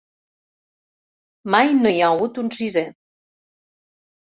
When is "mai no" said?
1.57-1.93